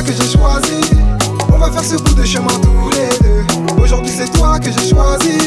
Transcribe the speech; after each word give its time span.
que 0.00 0.12
j'ai 0.12 0.38
choisi. 0.38 0.80
On 1.52 1.58
va 1.58 1.70
faire 1.70 1.84
ce 1.84 1.96
bout 1.96 2.14
de 2.14 2.24
chemin 2.24 2.48
tous 2.62 2.90
les 2.90 3.18
deux. 3.20 3.82
Aujourd'hui 3.82 4.10
c'est 4.16 4.32
toi 4.32 4.58
que 4.58 4.66
j'ai 4.66 4.88
choisi. 4.88 5.38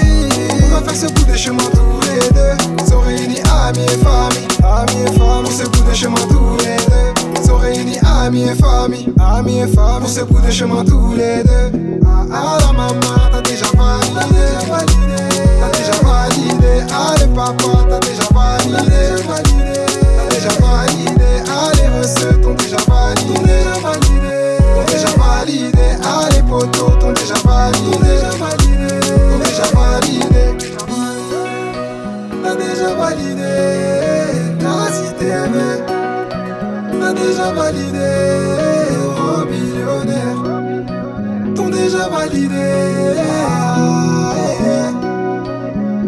On 0.65 0.75
va 0.75 0.81
faire 0.81 0.95
ce 0.95 1.07
bout 1.11 1.23
de 1.23 1.35
chemin 1.35 1.63
tous 1.73 1.99
les 2.09 2.29
deux. 2.29 2.85
Sont 2.85 2.99
réunis 2.99 3.41
amis 3.65 3.85
et 3.85 3.97
famille, 3.97 4.47
amis 4.63 5.01
et 5.01 5.17
famille. 5.17 5.43
Pour 5.43 5.51
ce 5.51 5.63
bout 5.63 5.89
de 5.89 5.93
chemin 5.95 6.21
tous 6.29 6.57
les 6.59 6.77
deux. 6.85 7.43
Sont 7.43 7.57
réunis 7.57 7.97
amis 8.23 8.43
et 8.43 8.55
famille, 8.55 9.13
amis 9.19 9.59
et 9.59 9.67
famille. 9.67 10.01
Pour 10.01 10.09
ce 10.09 10.21
bout 10.21 10.41
de 10.41 10.51
chemin 10.51 10.83
tous 10.85 11.15
les 11.15 11.43
deux. 11.43 11.99
Ah, 12.05 12.25
ah, 12.31 12.57
la 12.59 12.71
maman, 12.73 13.29
t'as 13.31 13.41
déjà 13.41 13.65
validé, 13.75 14.45
t'as 15.59 15.69
déjà 15.77 15.97
validé. 16.03 16.83
Allez 16.93 17.33
papa, 17.33 17.85
t'as 17.89 17.99
validé 27.71 28.99
T'ont 29.33 29.39
déjà 29.39 29.67
validé 29.73 30.43
T'as 32.43 32.55
déjà 32.55 32.93
validé 32.95 33.55
La 34.61 34.93
cité 34.93 35.27
aimée 35.27 35.77
T'as 36.99 37.13
déjà 37.13 37.51
validé 37.53 38.09
Oh 39.17 39.45
millionnaire 39.45 40.39
T'ont 41.55 41.69
déjà 41.69 42.07
validé 42.09 42.67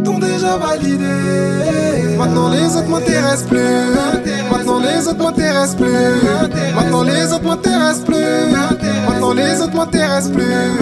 T'ont 0.04 0.20
déjà 0.20 0.58
validé 0.58 2.18
Maintenant 2.18 2.50
les 2.50 2.76
autres 2.76 2.90
m'intéressent 2.90 3.48
plus 3.48 3.98
Maintenant 4.52 4.80
les 4.80 5.08
autres 5.08 5.24
m'intéressent 5.24 5.76
plus. 5.76 6.74
Maintenant 6.76 7.04
les 7.04 7.34
autres 7.34 7.44
m'intéressent 7.44 8.06
plus. 8.06 8.16
Maintenant 9.08 9.34
les 9.34 9.62
autres 9.62 9.76
m'intéressent 9.76 10.32
plus 10.32 10.77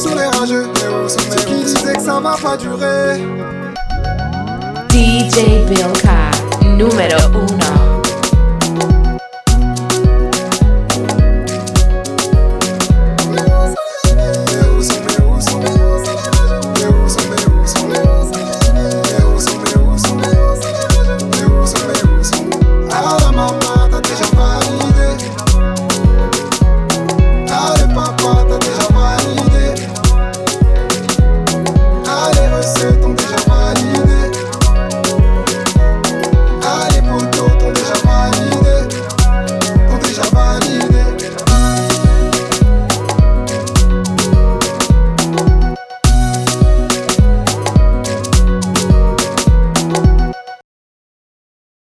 sont, 0.00 0.14
les 0.14 0.26
rageux 0.38 0.66
ceux 1.08 1.44
qui 1.44 1.62
disaient 1.62 1.94
que 1.94 2.02
ça 2.02 2.20
va 2.20 2.34
pas 2.42 2.56
durer 2.56 3.18
DJ 4.90 5.66
Bilka, 5.68 6.30
número 6.62 7.18
uno. 7.34 7.79